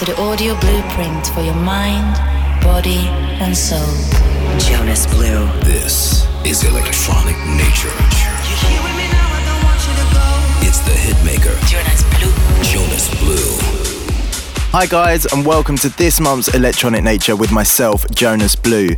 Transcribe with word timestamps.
to 0.00 0.06
the 0.06 0.18
audio 0.18 0.58
blueprint 0.60 1.26
for 1.26 1.42
your 1.42 1.54
mind, 1.54 2.16
body, 2.62 3.06
and 3.38 3.54
soul. 3.54 3.84
Jonas 4.58 5.06
Blue. 5.06 5.46
This 5.60 6.26
is 6.42 6.64
Electronic 6.64 7.36
Nature. 7.48 7.92
Now, 9.12 10.40
It's 10.62 10.78
the 10.78 10.92
hitmaker. 10.92 11.54
Jonas 11.68 12.02
Blue. 12.16 12.32
Jonas 12.64 13.14
Blue. 13.20 13.58
Hi, 14.72 14.86
guys, 14.86 15.26
and 15.34 15.44
welcome 15.44 15.76
to 15.76 15.90
this 15.90 16.18
month's 16.18 16.48
Electronic 16.54 17.04
Nature 17.04 17.36
with 17.36 17.52
myself, 17.52 18.10
Jonas 18.10 18.56
Blue. 18.56 18.96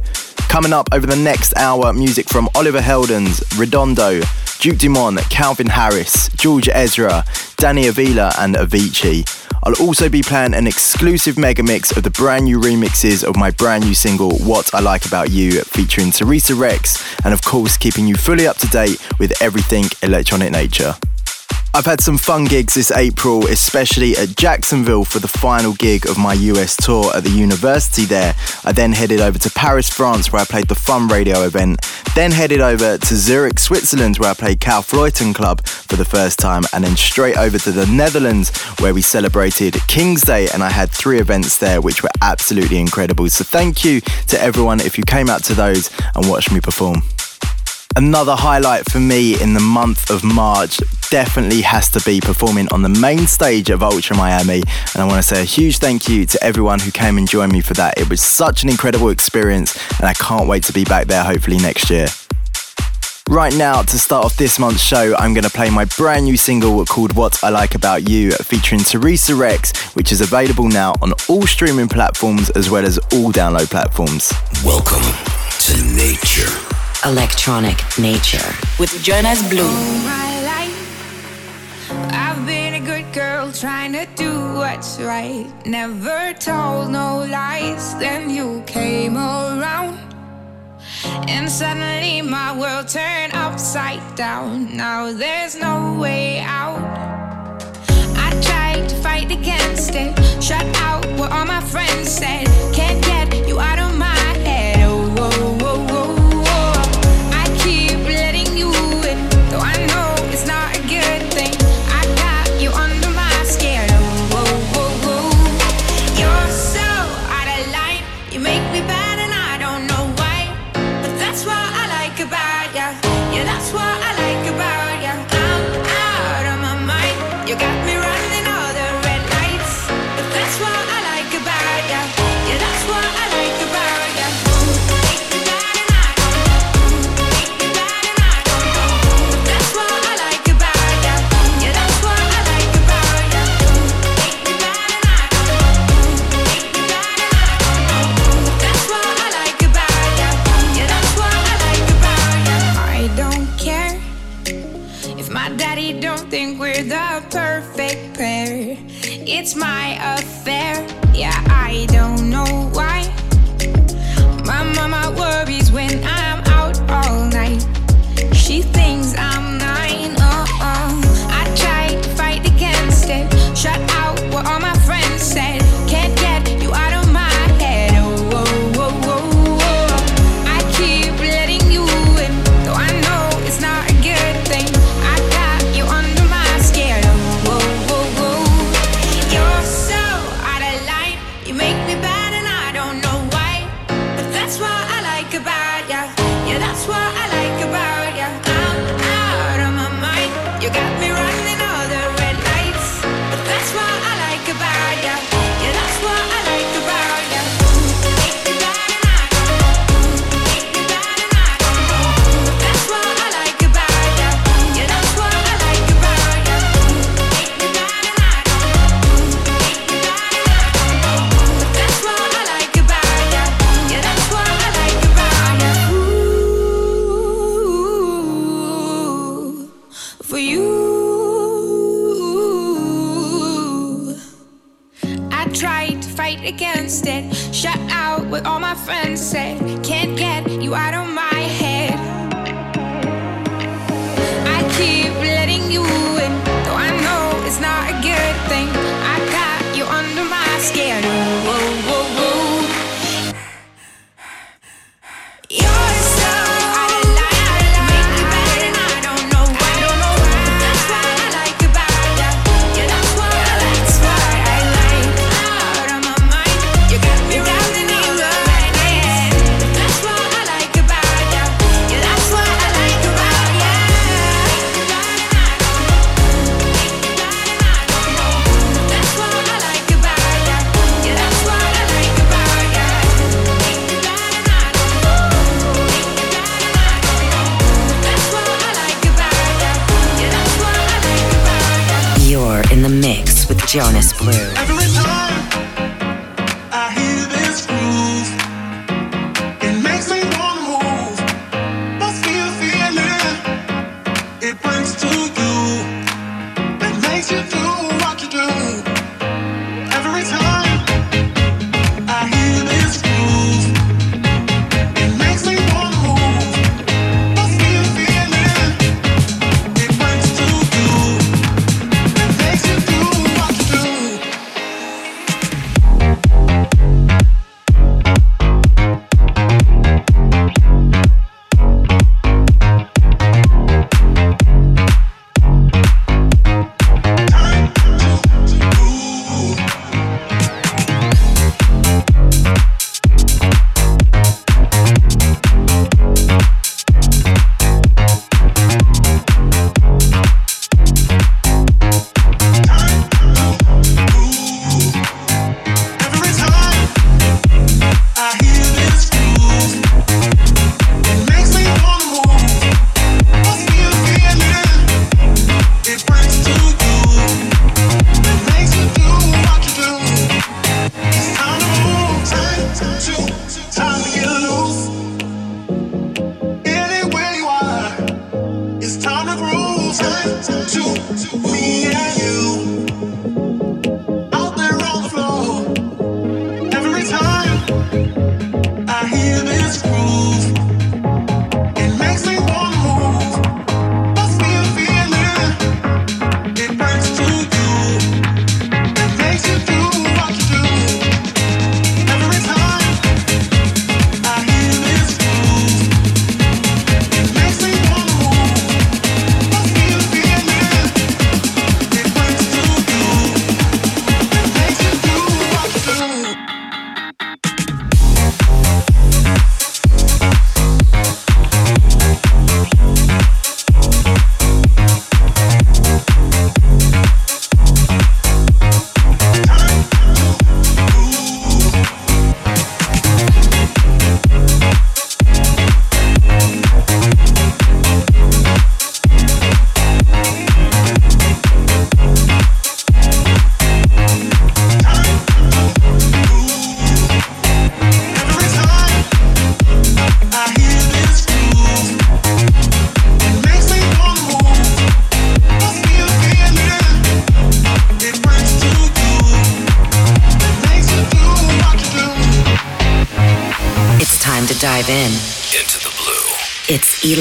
Coming 0.48 0.72
up 0.72 0.88
over 0.92 1.08
the 1.08 1.16
next 1.16 1.56
hour, 1.56 1.92
music 1.92 2.28
from 2.28 2.48
Oliver 2.54 2.80
Heldens, 2.80 3.42
Redondo, 3.58 4.20
Duke 4.60 4.78
Dumont, 4.78 5.18
Calvin 5.30 5.66
Harris, 5.66 6.28
George 6.36 6.68
Ezra, 6.68 7.24
Danny 7.56 7.88
Avila, 7.88 8.32
and 8.38 8.54
Avicii. 8.54 9.41
I'll 9.64 9.80
also 9.80 10.08
be 10.08 10.22
playing 10.22 10.54
an 10.54 10.66
exclusive 10.66 11.38
mega 11.38 11.62
mix 11.62 11.96
of 11.96 12.02
the 12.02 12.10
brand 12.10 12.46
new 12.46 12.58
remixes 12.58 13.22
of 13.22 13.36
my 13.36 13.52
brand 13.52 13.84
new 13.84 13.94
single, 13.94 14.36
What 14.38 14.74
I 14.74 14.80
Like 14.80 15.06
About 15.06 15.30
You, 15.30 15.60
featuring 15.62 16.10
Theresa 16.10 16.56
Rex, 16.56 17.00
and 17.24 17.32
of 17.32 17.42
course, 17.42 17.76
keeping 17.76 18.08
you 18.08 18.16
fully 18.16 18.48
up 18.48 18.56
to 18.58 18.66
date 18.68 19.00
with 19.20 19.40
everything 19.40 19.84
electronic 20.02 20.50
nature. 20.50 20.94
I've 21.74 21.86
had 21.86 22.02
some 22.02 22.18
fun 22.18 22.44
gigs 22.44 22.74
this 22.74 22.90
April, 22.90 23.46
especially 23.46 24.14
at 24.18 24.36
Jacksonville 24.36 25.06
for 25.06 25.20
the 25.20 25.28
final 25.28 25.72
gig 25.72 26.06
of 26.06 26.18
my 26.18 26.34
US 26.34 26.76
tour 26.76 27.10
at 27.16 27.24
the 27.24 27.30
university 27.30 28.04
there. 28.04 28.34
I 28.62 28.72
then 28.72 28.92
headed 28.92 29.22
over 29.22 29.38
to 29.38 29.50
Paris, 29.50 29.88
France, 29.88 30.30
where 30.30 30.42
I 30.42 30.44
played 30.44 30.68
the 30.68 30.74
Fun 30.74 31.08
Radio 31.08 31.44
event. 31.44 31.80
Then 32.14 32.30
headed 32.30 32.60
over 32.60 32.98
to 32.98 33.16
Zurich, 33.16 33.58
Switzerland, 33.58 34.18
where 34.18 34.30
I 34.30 34.34
played 34.34 34.60
Kaufleuten 34.60 35.34
Club 35.34 35.66
for 35.66 35.96
the 35.96 36.04
first 36.04 36.38
time. 36.38 36.64
And 36.74 36.84
then 36.84 36.94
straight 36.94 37.38
over 37.38 37.58
to 37.60 37.72
the 37.72 37.86
Netherlands, 37.86 38.54
where 38.78 38.92
we 38.92 39.00
celebrated 39.00 39.74
King's 39.88 40.20
Day. 40.20 40.48
And 40.52 40.62
I 40.62 40.68
had 40.68 40.90
three 40.90 41.20
events 41.20 41.56
there, 41.56 41.80
which 41.80 42.02
were 42.02 42.10
absolutely 42.20 42.80
incredible. 42.80 43.30
So 43.30 43.44
thank 43.44 43.82
you 43.82 44.02
to 44.26 44.38
everyone 44.38 44.80
if 44.80 44.98
you 44.98 45.04
came 45.04 45.30
out 45.30 45.42
to 45.44 45.54
those 45.54 45.90
and 46.14 46.28
watched 46.28 46.52
me 46.52 46.60
perform. 46.60 47.02
Another 47.96 48.34
highlight 48.34 48.90
for 48.90 49.00
me 49.00 49.40
in 49.42 49.52
the 49.52 49.60
month 49.60 50.08
of 50.08 50.24
March 50.24 50.78
definitely 51.10 51.60
has 51.60 51.90
to 51.90 52.00
be 52.06 52.20
performing 52.22 52.66
on 52.72 52.80
the 52.80 52.88
main 52.88 53.26
stage 53.26 53.68
of 53.68 53.82
Ultra 53.82 54.16
Miami. 54.16 54.62
And 54.94 55.02
I 55.02 55.04
want 55.04 55.18
to 55.18 55.22
say 55.22 55.42
a 55.42 55.44
huge 55.44 55.76
thank 55.76 56.08
you 56.08 56.24
to 56.24 56.42
everyone 56.42 56.80
who 56.80 56.90
came 56.90 57.18
and 57.18 57.28
joined 57.28 57.52
me 57.52 57.60
for 57.60 57.74
that. 57.74 57.98
It 57.98 58.08
was 58.08 58.22
such 58.22 58.62
an 58.62 58.70
incredible 58.70 59.10
experience, 59.10 59.78
and 59.98 60.08
I 60.08 60.14
can't 60.14 60.48
wait 60.48 60.62
to 60.64 60.72
be 60.72 60.84
back 60.84 61.06
there 61.06 61.22
hopefully 61.22 61.58
next 61.58 61.90
year. 61.90 62.06
Right 63.28 63.54
now, 63.54 63.82
to 63.82 63.98
start 63.98 64.24
off 64.24 64.36
this 64.36 64.58
month's 64.58 64.82
show, 64.82 65.14
I'm 65.16 65.34
going 65.34 65.44
to 65.44 65.50
play 65.50 65.68
my 65.68 65.84
brand 65.84 66.24
new 66.24 66.38
single 66.38 66.84
called 66.86 67.14
What 67.14 67.44
I 67.44 67.50
Like 67.50 67.74
About 67.74 68.08
You, 68.08 68.32
featuring 68.32 68.80
Theresa 68.80 69.34
Rex, 69.34 69.94
which 69.94 70.12
is 70.12 70.22
available 70.22 70.68
now 70.68 70.94
on 71.02 71.12
all 71.28 71.42
streaming 71.46 71.88
platforms 71.88 72.48
as 72.50 72.70
well 72.70 72.86
as 72.86 72.96
all 73.12 73.32
download 73.32 73.70
platforms. 73.70 74.32
Welcome 74.64 75.02
to 75.60 75.94
Nature. 75.94 76.81
Electronic 77.04 77.78
Nature. 77.98 78.54
With 78.78 79.02
Jonas 79.02 79.42
Blue. 79.48 79.64
All 79.64 79.98
my 80.04 80.42
life, 80.44 81.90
I've 82.12 82.46
been 82.46 82.74
a 82.74 82.80
good 82.80 83.12
girl 83.12 83.50
trying 83.50 83.92
to 83.94 84.06
do 84.14 84.32
what's 84.54 85.00
right. 85.00 85.46
Never 85.66 86.32
told 86.34 86.90
no 86.90 87.26
lies. 87.28 87.96
Then 87.96 88.30
you 88.30 88.62
came 88.66 89.16
around. 89.16 89.98
And 91.28 91.50
suddenly 91.50 92.22
my 92.22 92.56
world 92.56 92.86
turned 92.86 93.34
upside 93.34 94.14
down. 94.14 94.76
Now 94.76 95.12
there's 95.12 95.56
no 95.56 95.98
way 95.98 96.38
out. 96.38 96.78
I 98.16 98.30
tried 98.42 98.88
to 98.90 98.94
fight 99.02 99.32
against 99.32 99.96
it. 99.96 100.14
Shut 100.40 100.64
out 100.76 101.04
what 101.18 101.32
all 101.32 101.46
my 101.46 101.62
friends 101.62 102.12
said. 102.12 102.46
Can't 102.72 103.02
get 103.04 103.48
you 103.48 103.58
out 103.58 103.80
of 103.80 103.81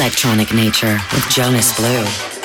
electronic 0.01 0.51
nature 0.51 0.97
with 1.13 1.29
Jonas 1.29 1.77
Blue. 1.77 2.40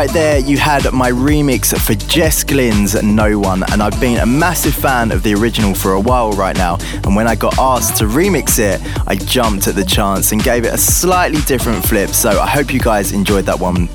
right 0.00 0.14
there, 0.14 0.38
you 0.38 0.56
had 0.56 0.90
my 0.94 1.10
remix 1.10 1.78
for 1.78 1.94
Jess 2.08 2.42
Glynne's 2.42 2.94
No 3.02 3.38
One, 3.38 3.62
and 3.70 3.82
I've 3.82 4.00
been 4.00 4.16
a 4.20 4.24
massive 4.24 4.72
fan 4.72 5.12
of 5.12 5.22
the 5.22 5.34
original 5.34 5.74
for 5.74 5.92
a 5.92 6.00
while 6.00 6.32
right 6.32 6.56
now. 6.56 6.78
And 7.04 7.14
when 7.14 7.28
I 7.28 7.34
got 7.34 7.58
asked 7.58 7.98
to 7.98 8.04
remix 8.04 8.58
it, 8.58 8.80
I 9.06 9.16
jumped 9.16 9.68
at 9.68 9.74
the 9.74 9.84
chance 9.84 10.32
and 10.32 10.42
gave 10.42 10.64
it 10.64 10.72
a 10.72 10.78
slightly 10.78 11.42
different 11.42 11.84
flip. 11.84 12.08
So 12.08 12.30
I 12.40 12.46
hope 12.46 12.72
you 12.72 12.80
guys 12.80 13.12
enjoyed 13.12 13.44
that 13.44 13.60
one 13.60 13.90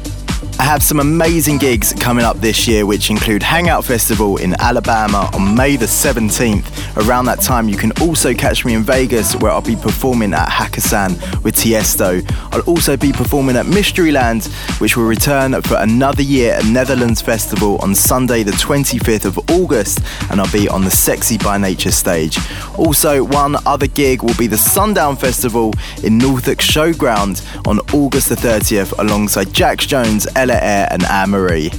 I 0.57 0.63
have 0.63 0.81
some 0.81 1.01
amazing 1.01 1.57
gigs 1.57 1.91
coming 1.93 2.23
up 2.23 2.37
this 2.37 2.65
year, 2.65 2.85
which 2.85 3.09
include 3.09 3.43
Hangout 3.43 3.83
Festival 3.83 4.37
in 4.37 4.55
Alabama 4.61 5.29
on 5.33 5.53
May 5.53 5.75
the 5.75 5.85
17th. 5.85 7.05
Around 7.05 7.25
that 7.25 7.41
time, 7.41 7.67
you 7.67 7.75
can 7.75 7.91
also 8.01 8.33
catch 8.33 8.63
me 8.63 8.73
in 8.73 8.81
Vegas, 8.81 9.35
where 9.35 9.51
I'll 9.51 9.61
be 9.61 9.75
performing 9.75 10.33
at 10.33 10.47
Hakkasan 10.47 11.43
with 11.43 11.57
Tiesto. 11.57 12.23
I'll 12.53 12.61
also 12.61 12.95
be 12.95 13.11
performing 13.11 13.57
at 13.57 13.65
Mysteryland, 13.65 14.47
which 14.79 14.95
will 14.95 15.05
return 15.05 15.61
for 15.61 15.75
another 15.75 16.21
year 16.21 16.53
at 16.53 16.65
Netherlands 16.65 17.21
Festival 17.21 17.77
on 17.79 17.93
Sunday, 17.93 18.43
the 18.43 18.51
25th 18.53 19.25
of 19.25 19.37
August, 19.51 19.99
and 20.31 20.39
I'll 20.39 20.51
be 20.53 20.69
on 20.69 20.85
the 20.85 20.91
Sexy 20.91 21.37
by 21.37 21.57
Nature 21.57 21.91
stage. 21.91 22.39
Also, 22.77 23.25
one 23.25 23.57
other 23.65 23.87
gig 23.87 24.23
will 24.23 24.35
be 24.35 24.47
the 24.47 24.57
Sundown 24.57 25.17
Festival 25.17 25.73
in 26.01 26.17
Norfolk 26.17 26.59
Showground 26.59 27.43
on 27.67 27.79
August 27.93 28.29
the 28.29 28.35
30th, 28.35 28.97
alongside 28.99 29.51
Jax 29.51 29.85
Jones, 29.85 30.25
Ella 30.45 30.59
Eyre, 30.61 30.87
and 30.91 31.03
Anne 31.05 31.31
Marie. 31.31 31.71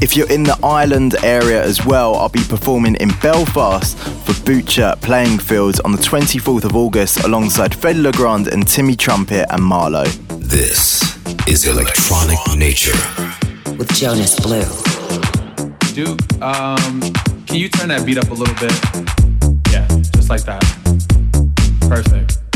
If 0.00 0.16
you're 0.16 0.30
in 0.30 0.44
the 0.44 0.56
Ireland 0.62 1.16
area 1.24 1.60
as 1.60 1.84
well, 1.84 2.14
I'll 2.14 2.28
be 2.28 2.44
performing 2.44 2.94
in 2.94 3.08
Belfast 3.20 3.98
for 3.98 4.44
Butcher 4.44 4.94
Playing 5.00 5.40
Fields 5.40 5.80
on 5.80 5.90
the 5.90 5.98
24th 5.98 6.64
of 6.64 6.76
August 6.76 7.24
alongside 7.24 7.72
Fedde 7.72 8.00
Le 8.00 8.12
Grand 8.12 8.46
and 8.46 8.68
Timmy 8.68 8.94
Trumpet 8.94 9.46
and 9.50 9.64
Marlowe. 9.64 10.04
This 10.38 11.02
is 11.48 11.66
Electronic 11.66 12.38
Nature 12.56 12.96
with 13.76 13.92
Jonas 13.94 14.38
Blue. 14.38 14.62
Duke, 15.92 16.20
um, 16.40 17.00
can 17.46 17.56
you 17.56 17.68
turn 17.68 17.88
that 17.88 18.06
beat 18.06 18.18
up 18.18 18.30
a 18.30 18.34
little 18.34 18.54
bit? 18.54 19.72
Yeah, 19.72 19.88
just 20.14 20.30
like 20.30 20.44
that. 20.44 20.62
Perfect. 21.88 22.47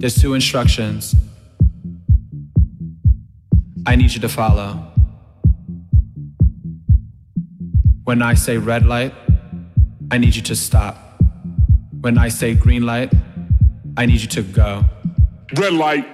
There's 0.00 0.14
two 0.14 0.32
instructions 0.32 1.14
I 3.84 3.96
need 3.96 4.14
you 4.14 4.20
to 4.22 4.30
follow. 4.30 4.90
When 8.04 8.22
I 8.22 8.32
say 8.32 8.56
red 8.56 8.86
light, 8.86 9.12
I 10.10 10.16
need 10.16 10.34
you 10.34 10.40
to 10.40 10.56
stop. 10.56 10.96
When 12.00 12.16
I 12.16 12.28
say 12.28 12.54
green 12.54 12.86
light, 12.86 13.12
I 13.98 14.06
need 14.06 14.22
you 14.22 14.28
to 14.28 14.42
go. 14.42 14.86
Red 15.54 15.74
light. 15.74 16.08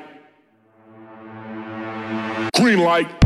Green 2.57 2.81
light. 2.81 3.26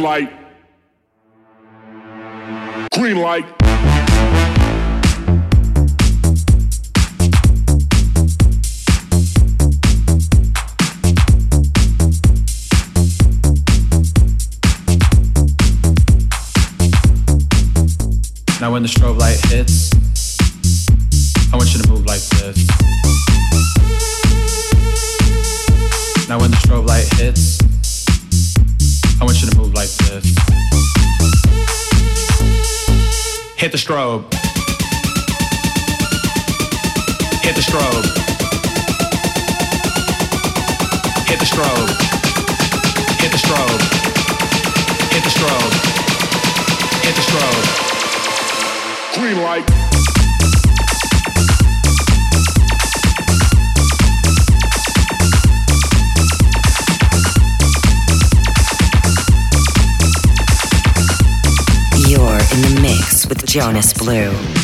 Light. 0.00 0.39
Hit 33.70 33.86
the 33.86 33.92
strobe. 33.92 34.24
Hit 37.44 37.54
the 37.54 37.62
strobe. 37.62 38.04
Hit 41.28 41.38
the 41.38 41.46
strobe. 41.46 41.90
Hit 43.20 43.30
the 43.30 43.38
strobe. 43.38 43.80
Hit 45.12 45.22
the 45.22 45.30
strobe. 45.30 45.72
Hit 47.04 47.14
the 47.14 47.22
strobe. 47.22 47.66
Green 49.14 49.40
light. 49.40 49.68
You're 62.08 62.40
in 62.52 62.62
the 62.62 62.80
mix 62.82 63.19
with 63.19 63.19
Jonas 63.50 63.92
Blue. 63.92 64.59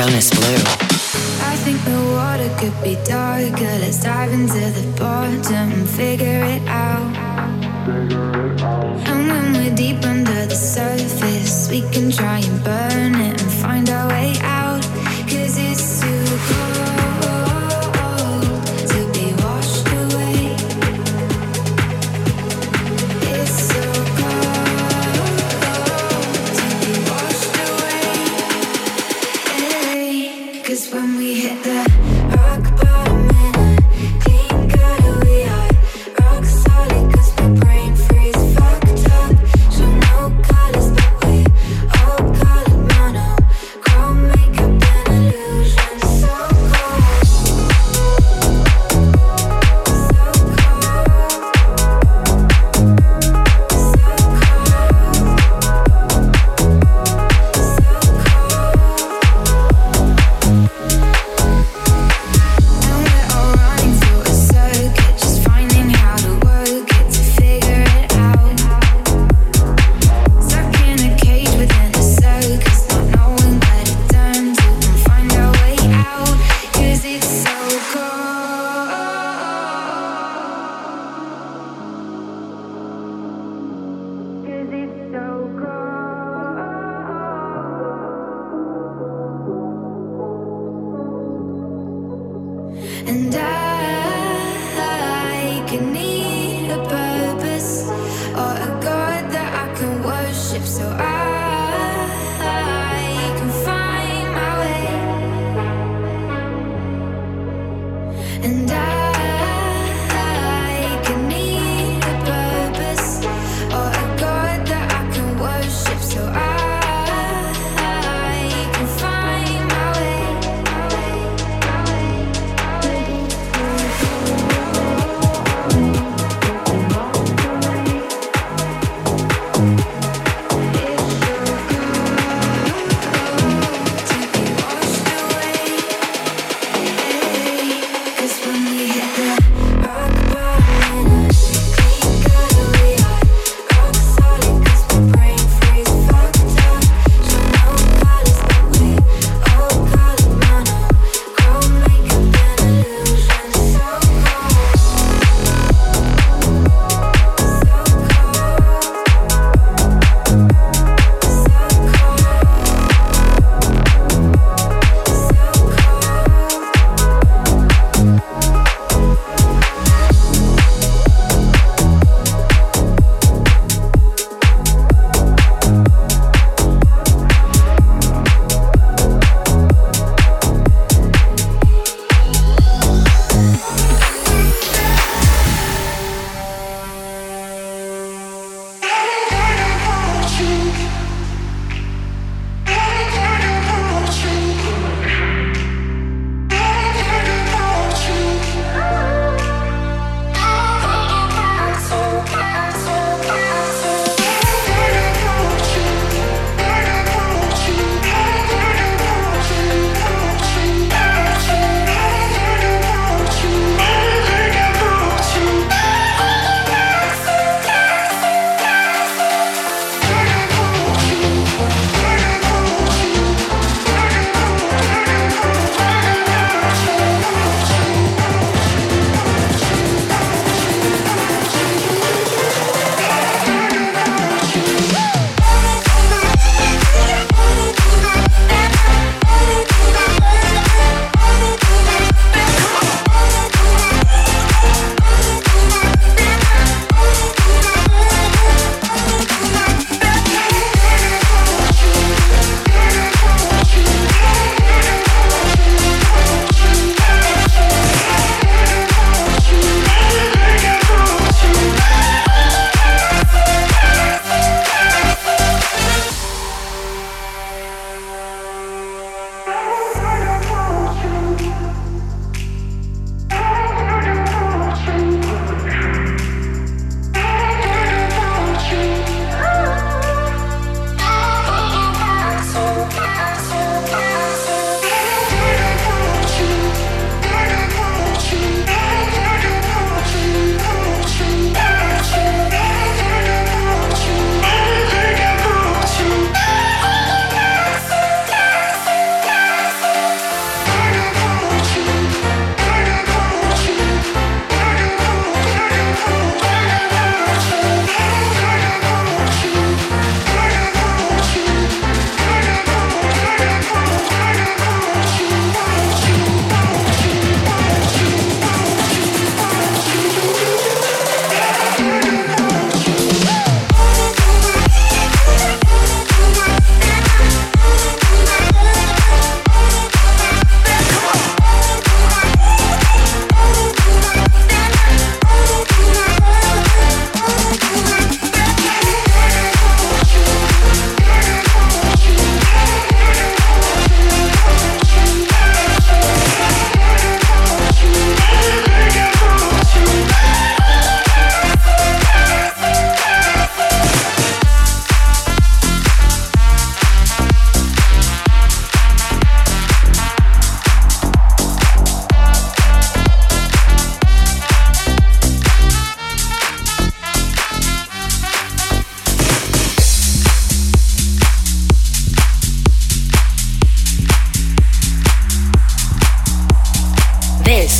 Jonas 0.00 0.39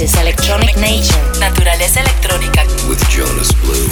Electronic 0.01 0.77
Nature, 0.79 1.21
naturaleza 1.41 2.01
electrónica. 2.01 2.63
With 2.89 3.07
Jonas 3.11 3.53
Blue. 3.53 3.91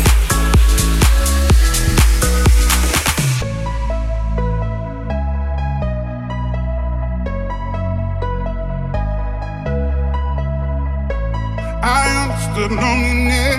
I 11.83 12.09
understood 12.25 12.73
loneliness 12.73 13.59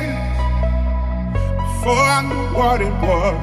before 1.56 2.02
I 2.02 2.22
knew 2.24 2.48
what 2.58 2.82
it 2.82 2.94
was. 3.00 3.38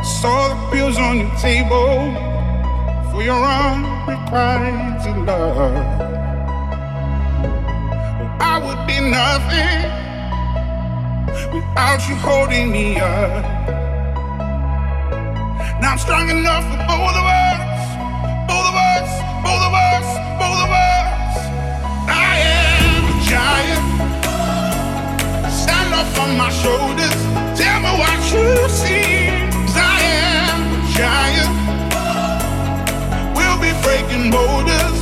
I 0.00 0.02
saw 0.02 0.48
the 0.48 0.56
pills 0.72 0.98
on 0.98 1.18
your 1.20 1.30
table 1.36 2.12
for 3.12 3.22
your 3.22 3.44
unrequited 3.44 5.24
love. 5.24 6.05
Nothing 9.10 10.08
without 11.52 12.00
you 12.08 12.16
holding 12.16 12.70
me 12.72 12.98
up. 13.00 13.44
Now 15.80 15.92
I'm 15.92 15.98
strong 15.98 16.28
enough 16.30 16.64
for 16.64 16.78
both 16.90 17.16
of 17.22 17.26
us, 17.26 17.60
both 18.48 18.66
of 18.70 18.76
us, 18.90 19.10
both 19.46 19.62
of 19.68 19.74
us, 19.74 20.06
both 20.42 20.60
of 20.66 20.70
us. 20.70 21.36
I 22.08 22.32
am 22.58 23.04
a 23.12 23.14
giant. 23.32 23.84
Stand 25.52 25.94
up 25.94 26.18
on 26.22 26.36
my 26.36 26.50
shoulders. 26.62 27.18
Tell 27.60 27.80
me 27.80 27.92
what 28.02 28.18
you 28.32 28.68
see. 28.68 29.30
'Cause 29.52 29.76
I 29.76 29.98
am 30.32 30.58
a 30.78 30.92
giant. 30.98 31.52
We'll 33.36 33.58
be 33.66 33.72
breaking 33.84 34.30
boulders 34.30 34.95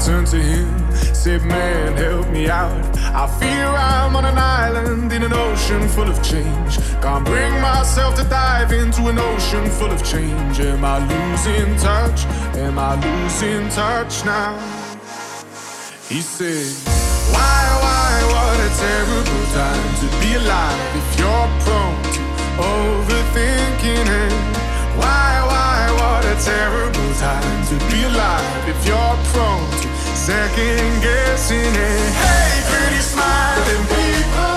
I 0.00 0.02
turned 0.02 0.28
to 0.28 0.40
him, 0.40 0.94
said, 1.12 1.42
Man, 1.42 1.94
help 1.94 2.26
me 2.30 2.48
out. 2.48 2.72
I 3.12 3.26
fear 3.38 3.66
I'm 3.66 4.16
on 4.16 4.24
an 4.24 4.38
island 4.38 5.12
in 5.12 5.22
an 5.22 5.34
ocean 5.34 5.86
full 5.88 6.08
of 6.08 6.16
change. 6.22 6.78
Can't 7.02 7.22
bring 7.22 7.52
myself 7.60 8.14
to 8.14 8.24
dive 8.24 8.72
into 8.72 9.08
an 9.08 9.18
ocean 9.18 9.66
full 9.68 9.90
of 9.90 10.02
change. 10.02 10.58
Am 10.58 10.86
I 10.86 11.04
losing 11.04 11.76
touch? 11.76 12.24
Am 12.56 12.78
I 12.78 12.94
losing 12.96 13.68
touch 13.68 14.24
now? 14.24 14.56
He 16.08 16.22
said, 16.22 16.72
Why, 17.34 17.60
why, 17.84 18.12
what 18.32 18.56
a 18.56 18.70
terrible 18.80 19.44
time 19.52 19.90
to 20.00 20.06
be 20.24 20.32
alive 20.40 20.96
if 20.96 21.08
you're 21.20 21.50
prone 21.60 22.02
to 22.16 22.22
overthinking 22.56 24.08
it. 24.08 24.32
Why, 24.96 25.44
why, 25.44 25.92
what 26.00 26.24
a 26.24 26.36
terrible 26.42 27.12
time 27.20 27.66
to 27.68 27.76
be 27.92 28.02
alive 28.04 28.68
if 28.68 28.86
you're 28.86 29.16
prone 29.32 29.70
to 29.82 29.89
second 30.30 31.02
guessing 31.02 31.74
it. 31.90 32.10
Hey, 32.22 32.52
pretty 32.70 33.02
smiling 33.02 33.84
people, 33.94 34.49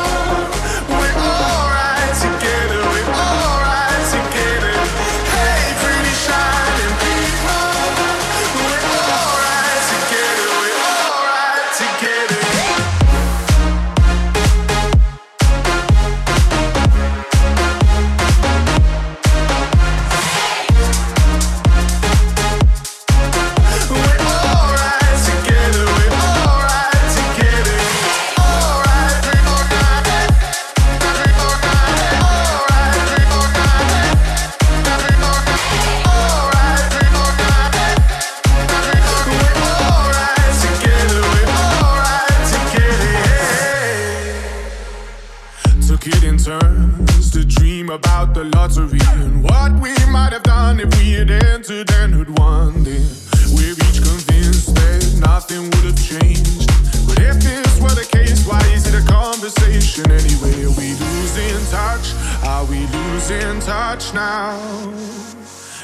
we 50.97 51.13
had 51.13 51.31
entered 51.31 51.89
and 51.91 52.13
had. 52.15 52.83
Then 52.83 53.07
we're 53.55 53.77
each 53.87 54.01
convinced 54.03 54.75
that 54.75 55.03
nothing 55.19 55.63
would 55.71 55.85
have 55.91 56.01
changed. 56.01 56.67
But 57.07 57.19
if 57.19 57.39
this 57.39 57.71
were 57.79 57.95
the 57.95 58.07
case, 58.09 58.45
why 58.45 58.61
is 58.75 58.87
it 58.87 58.95
a 58.95 59.05
conversation 59.07 60.11
anyway? 60.11 60.65
Are 60.65 60.75
we 60.75 60.91
losing 60.95 61.61
touch? 61.71 62.13
Are 62.43 62.65
we 62.65 62.85
losing 62.87 63.59
touch 63.61 64.13
now? 64.13 64.59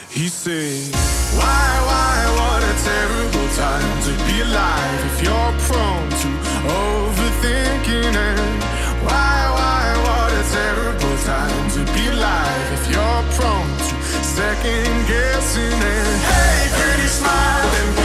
He 0.10 0.28
said, 0.28 0.95
Why, 1.38 1.70
why, 1.88 2.16
what 2.39 2.62
a 2.64 2.76
terrible 2.84 3.47
time 3.56 3.93
to 4.04 4.12
be 4.28 4.41
alive 4.41 5.00
if 5.12 5.24
you're 5.24 5.54
prone 5.68 6.10
to 6.24 6.30
overthinking 6.66 8.16
and 8.16 8.64
why, 9.06 9.38
why, 9.56 9.84
what 10.04 10.32
a 10.34 10.43
terrible 10.52 11.18
time 11.24 11.59
second 14.62 15.07
guessing 15.07 15.62
and 15.62 16.22
hey, 16.22 16.68
pretty 16.72 17.07
smiling 17.07 17.99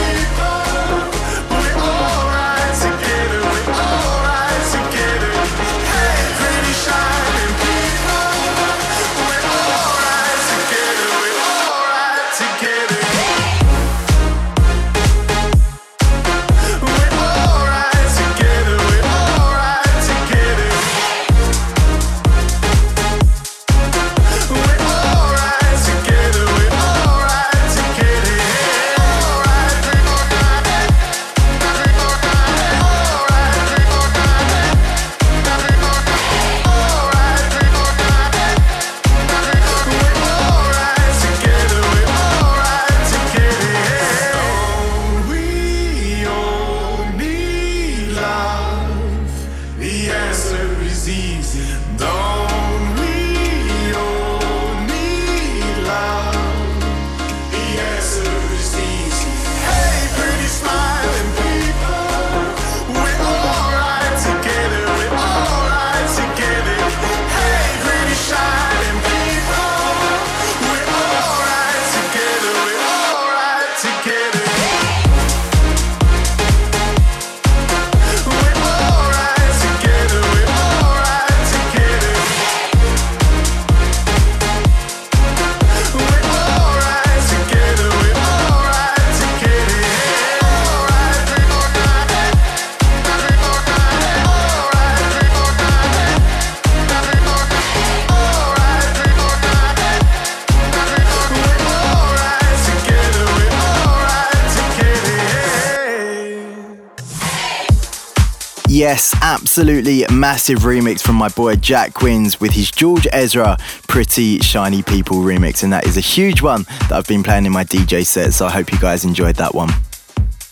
Yes, 108.85 109.15
absolutely 109.23 110.05
massive 110.13 110.59
remix 110.59 111.01
from 111.01 111.15
my 111.15 111.27
boy 111.29 111.55
Jack 111.55 112.03
Wins 112.03 112.39
with 112.39 112.51
his 112.51 112.69
George 112.69 113.07
Ezra 113.11 113.57
Pretty 113.87 114.37
Shiny 114.41 114.83
People 114.83 115.17
remix. 115.23 115.63
And 115.63 115.73
that 115.73 115.87
is 115.87 115.97
a 115.97 116.01
huge 116.01 116.43
one 116.43 116.67
that 116.81 116.91
I've 116.91 117.07
been 117.07 117.23
playing 117.23 117.47
in 117.47 117.51
my 117.51 117.63
DJ 117.63 118.05
set. 118.05 118.31
So 118.35 118.45
I 118.45 118.51
hope 118.51 118.71
you 118.71 118.77
guys 118.77 119.03
enjoyed 119.03 119.37
that 119.37 119.55
one. 119.55 119.71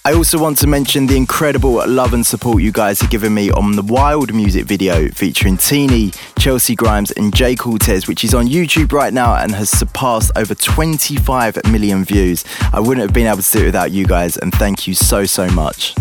I 0.03 0.13
also 0.13 0.39
want 0.39 0.57
to 0.57 0.67
mention 0.67 1.05
the 1.05 1.15
incredible 1.15 1.87
love 1.87 2.15
and 2.15 2.25
support 2.25 2.63
you 2.63 2.71
guys 2.71 2.99
have 3.01 3.11
given 3.11 3.35
me 3.35 3.51
on 3.51 3.75
the 3.75 3.83
Wild 3.83 4.33
music 4.33 4.65
video 4.65 5.09
featuring 5.09 5.55
TINI, 5.55 6.11
Chelsea 6.39 6.73
Grimes, 6.73 7.11
and 7.11 7.31
Jhay 7.31 7.55
Cortez, 7.55 8.07
which 8.07 8.23
is 8.23 8.33
on 8.33 8.47
YouTube 8.47 8.93
right 8.93 9.13
now 9.13 9.35
and 9.35 9.53
has 9.53 9.69
surpassed 9.69 10.31
over 10.35 10.55
25 10.55 11.71
million 11.71 12.03
views. 12.03 12.43
I 12.73 12.79
wouldn't 12.79 13.05
have 13.05 13.13
been 13.13 13.27
able 13.27 13.43
to 13.43 13.51
do 13.51 13.61
it 13.61 13.65
without 13.65 13.91
you 13.91 14.07
guys, 14.07 14.37
and 14.37 14.51
thank 14.51 14.87
you 14.87 14.95
so, 14.95 15.23
so 15.27 15.47
much. 15.49 15.93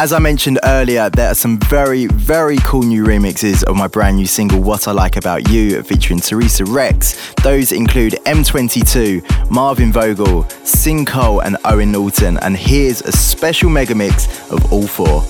As 0.00 0.12
I 0.12 0.20
mentioned 0.20 0.60
earlier, 0.62 1.10
there 1.10 1.32
are 1.32 1.34
some 1.34 1.58
very, 1.58 2.06
very 2.06 2.56
cool 2.58 2.84
new 2.84 3.02
remixes 3.04 3.64
of 3.64 3.74
my 3.74 3.88
brand 3.88 4.14
new 4.14 4.28
single 4.28 4.60
What 4.60 4.86
I 4.86 4.92
Like 4.92 5.16
About 5.16 5.48
You 5.48 5.82
featuring 5.82 6.20
Theresa 6.20 6.64
Rex. 6.64 7.34
Those 7.42 7.72
include 7.72 8.12
M22, 8.24 9.50
Marvin 9.50 9.90
Vogel, 9.90 10.44
Sinkhole, 10.62 11.44
and 11.44 11.56
Owen 11.64 11.90
Norton. 11.90 12.38
And 12.38 12.56
here's 12.56 13.02
a 13.02 13.10
special 13.10 13.70
mega 13.70 13.96
mix 13.96 14.48
of 14.52 14.72
all 14.72 14.86
four. 14.86 15.24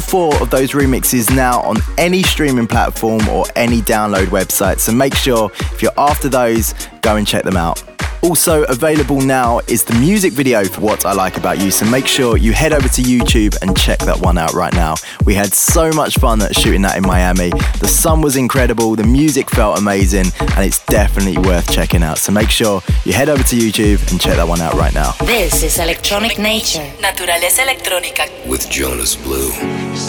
all 0.00 0.30
four 0.30 0.42
of 0.42 0.50
those 0.50 0.72
remixes 0.72 1.34
now 1.34 1.60
on 1.62 1.76
any 1.98 2.22
streaming 2.22 2.66
platform 2.66 3.26
or 3.28 3.44
any 3.56 3.80
download 3.80 4.26
website, 4.26 4.78
so 4.78 4.92
make 4.92 5.14
sure 5.14 5.50
if 5.72 5.82
you're 5.82 5.98
after 5.98 6.28
those, 6.28 6.74
go 7.02 7.16
and 7.16 7.26
check 7.26 7.44
them 7.44 7.56
out. 7.56 7.82
Also 8.22 8.64
available 8.64 9.20
now 9.20 9.60
is 9.60 9.82
the 9.84 9.94
music 9.94 10.34
video 10.34 10.62
for 10.64 10.82
What 10.82 11.06
I 11.06 11.12
Like 11.14 11.38
About 11.38 11.58
You, 11.58 11.70
so 11.70 11.86
make 11.86 12.06
sure 12.06 12.36
you 12.36 12.52
head 12.52 12.72
over 12.74 12.86
to 12.86 13.02
YouTube 13.02 13.56
and 13.62 13.76
check 13.76 13.98
that 14.00 14.20
one 14.20 14.36
out 14.36 14.52
right 14.52 14.72
now. 14.74 14.94
We 15.24 15.34
had 15.34 15.54
so 15.54 15.90
much 15.92 16.18
fun 16.18 16.40
shooting 16.52 16.82
that 16.82 16.98
in 16.98 17.02
Miami. 17.02 17.50
The 17.80 17.88
sun 17.88 18.20
was 18.20 18.36
incredible, 18.36 18.94
the 18.94 19.04
music 19.04 19.48
felt 19.48 19.78
amazing, 19.78 20.26
and 20.38 20.64
it's 20.64 20.84
definitely 20.86 21.38
worth 21.38 21.70
checking 21.72 22.02
out. 22.02 22.18
So 22.18 22.30
make 22.30 22.50
sure 22.50 22.82
you 23.04 23.14
head 23.14 23.30
over 23.30 23.42
to 23.42 23.56
YouTube 23.56 24.10
and 24.10 24.20
check 24.20 24.36
that 24.36 24.48
one 24.48 24.60
out 24.60 24.74
right 24.74 24.94
now. 24.94 25.12
This 25.24 25.62
is 25.62 25.78
Electronic 25.78 26.38
Nature. 26.38 26.90
Naturaleza 27.00 27.62
Electrónica. 27.64 28.28
With 28.46 28.68
Jonas 28.68 29.16
Blue 29.16 29.50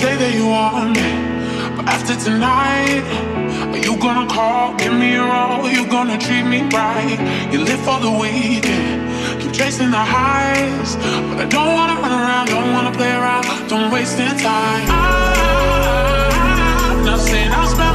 say 0.02 0.16
that 0.18 0.34
you 0.34 0.48
want 0.48 0.98
me, 0.98 1.10
but 1.76 1.86
after 1.96 2.16
tonight, 2.16 3.06
are 3.74 3.82
you 3.88 3.94
gonna 4.06 4.28
call, 4.28 4.74
give 4.76 4.94
me 5.02 5.14
your 5.14 5.30
all, 5.30 5.70
you 5.70 5.86
gonna 5.86 6.18
treat 6.18 6.46
me 6.54 6.60
right? 6.74 7.20
You 7.54 7.60
live 7.64 7.82
for 7.88 8.00
the 8.00 8.10
weekend, 8.10 9.00
keep 9.40 9.54
chasing 9.54 9.92
the 9.92 10.06
highs, 10.18 10.96
but 11.28 11.38
I 11.44 11.48
don't 11.56 11.74
wanna 11.78 12.02
run 12.02 12.14
around, 12.20 12.48
don't 12.48 12.72
wanna 12.74 12.94
play 13.00 13.12
around, 13.12 13.46
don't 13.70 13.92
waste 13.94 14.18
any 14.20 14.36
time. 14.42 14.86
I'm 16.92 17.06
not 17.06 17.20
saying 17.20 17.52
I'll 17.52 17.91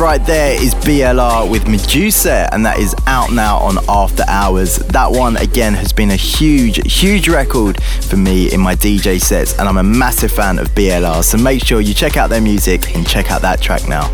Right 0.00 0.24
there 0.24 0.54
is 0.54 0.74
BLR 0.76 1.50
with 1.50 1.68
Medusa, 1.68 2.48
and 2.54 2.64
that 2.64 2.78
is 2.78 2.94
out 3.06 3.32
now 3.32 3.58
on 3.58 3.76
After 3.86 4.24
Hours. 4.28 4.76
That 4.76 5.10
one, 5.10 5.36
again, 5.36 5.74
has 5.74 5.92
been 5.92 6.10
a 6.10 6.16
huge, 6.16 6.80
huge 6.90 7.28
record 7.28 7.82
for 7.82 8.16
me 8.16 8.50
in 8.50 8.60
my 8.60 8.74
DJ 8.74 9.20
sets, 9.20 9.58
and 9.58 9.68
I'm 9.68 9.76
a 9.76 9.82
massive 9.82 10.32
fan 10.32 10.58
of 10.58 10.68
BLR. 10.68 11.22
So 11.22 11.36
make 11.36 11.62
sure 11.62 11.82
you 11.82 11.92
check 11.92 12.16
out 12.16 12.30
their 12.30 12.40
music 12.40 12.96
and 12.96 13.06
check 13.06 13.30
out 13.30 13.42
that 13.42 13.60
track 13.60 13.86
now. 13.88 14.08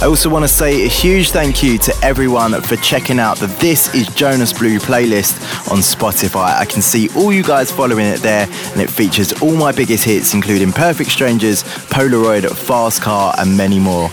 I 0.00 0.06
also 0.06 0.30
want 0.30 0.44
to 0.44 0.48
say 0.48 0.84
a 0.84 0.88
huge 0.88 1.32
thank 1.32 1.60
you 1.60 1.76
to 1.78 1.94
everyone 2.04 2.52
for 2.62 2.76
checking 2.76 3.18
out 3.18 3.38
the 3.38 3.48
This 3.48 3.92
is 3.96 4.06
Jonas 4.14 4.52
Blue 4.52 4.78
playlist 4.78 5.40
on 5.72 5.78
Spotify. 5.78 6.56
I 6.56 6.64
can 6.64 6.82
see 6.82 7.08
all 7.16 7.32
you 7.32 7.42
guys 7.42 7.72
following 7.72 8.06
it 8.06 8.20
there, 8.20 8.46
and 8.46 8.80
it 8.80 8.90
features 8.90 9.32
all 9.42 9.56
my 9.56 9.72
biggest 9.72 10.04
hits, 10.04 10.34
including 10.34 10.70
Perfect 10.70 11.10
Strangers, 11.10 11.64
Polaroid, 11.64 12.48
Fast 12.54 13.02
Car, 13.02 13.34
and 13.38 13.56
many 13.56 13.80
more. 13.80 14.08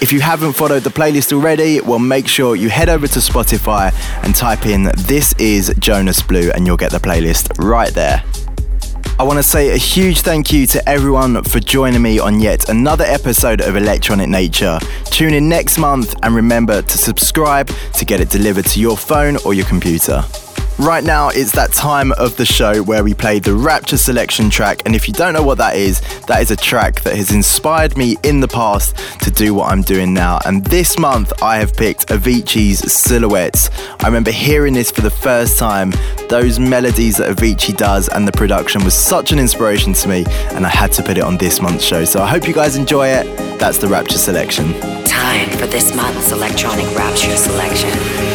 If 0.00 0.12
you 0.12 0.20
haven't 0.20 0.52
followed 0.52 0.84
the 0.84 0.90
playlist 0.90 1.32
already, 1.32 1.80
well, 1.80 1.98
make 1.98 2.28
sure 2.28 2.54
you 2.54 2.68
head 2.68 2.88
over 2.88 3.08
to 3.08 3.18
Spotify 3.18 3.92
and 4.22 4.32
type 4.32 4.64
in 4.64 4.84
This 4.96 5.32
is 5.40 5.74
Jonas 5.80 6.22
Blue, 6.22 6.52
and 6.52 6.64
you'll 6.64 6.76
get 6.76 6.92
the 6.92 6.98
playlist 6.98 7.58
right 7.58 7.92
there. 7.92 8.22
I 9.18 9.24
want 9.24 9.40
to 9.40 9.42
say 9.42 9.70
a 9.70 9.76
huge 9.76 10.20
thank 10.20 10.52
you 10.52 10.68
to 10.68 10.88
everyone 10.88 11.42
for 11.42 11.58
joining 11.58 12.00
me 12.00 12.20
on 12.20 12.38
yet 12.38 12.68
another 12.68 13.02
episode 13.04 13.60
of 13.60 13.74
Electronic 13.74 14.28
Nature. 14.28 14.78
Tune 15.06 15.34
in 15.34 15.48
next 15.48 15.78
month 15.78 16.14
and 16.22 16.32
remember 16.32 16.80
to 16.80 16.98
subscribe 16.98 17.68
to 17.94 18.04
get 18.04 18.20
it 18.20 18.30
delivered 18.30 18.66
to 18.66 18.80
your 18.80 18.96
phone 18.96 19.36
or 19.44 19.52
your 19.52 19.66
computer. 19.66 20.22
Right 20.78 21.02
now, 21.02 21.30
it's 21.30 21.50
that 21.52 21.72
time 21.72 22.12
of 22.12 22.36
the 22.36 22.44
show 22.44 22.84
where 22.84 23.02
we 23.02 23.12
play 23.12 23.40
the 23.40 23.52
Rapture 23.52 23.96
selection 23.96 24.48
track. 24.48 24.82
And 24.86 24.94
if 24.94 25.08
you 25.08 25.12
don't 25.12 25.34
know 25.34 25.42
what 25.42 25.58
that 25.58 25.74
is, 25.74 26.00
that 26.26 26.40
is 26.40 26.52
a 26.52 26.56
track 26.56 27.00
that 27.00 27.16
has 27.16 27.32
inspired 27.32 27.96
me 27.96 28.16
in 28.22 28.38
the 28.38 28.46
past 28.46 28.96
to 29.22 29.30
do 29.32 29.54
what 29.54 29.72
I'm 29.72 29.82
doing 29.82 30.14
now. 30.14 30.38
And 30.46 30.64
this 30.64 30.96
month, 30.96 31.32
I 31.42 31.56
have 31.56 31.74
picked 31.74 32.06
Avicii's 32.10 32.92
Silhouettes. 32.92 33.70
I 33.98 34.06
remember 34.06 34.30
hearing 34.30 34.72
this 34.72 34.92
for 34.92 35.00
the 35.00 35.10
first 35.10 35.58
time, 35.58 35.92
those 36.28 36.60
melodies 36.60 37.16
that 37.16 37.36
Avicii 37.36 37.76
does, 37.76 38.08
and 38.08 38.26
the 38.26 38.32
production 38.32 38.84
was 38.84 38.94
such 38.94 39.32
an 39.32 39.40
inspiration 39.40 39.94
to 39.94 40.08
me. 40.08 40.24
And 40.52 40.64
I 40.64 40.70
had 40.70 40.92
to 40.92 41.02
put 41.02 41.18
it 41.18 41.24
on 41.24 41.38
this 41.38 41.60
month's 41.60 41.84
show. 41.84 42.04
So 42.04 42.22
I 42.22 42.28
hope 42.28 42.46
you 42.46 42.54
guys 42.54 42.76
enjoy 42.76 43.08
it. 43.08 43.26
That's 43.58 43.78
the 43.78 43.88
Rapture 43.88 44.18
selection. 44.18 44.74
Time 45.06 45.50
for 45.58 45.66
this 45.66 45.92
month's 45.96 46.30
electronic 46.30 46.86
Rapture 46.96 47.36
selection. 47.36 48.27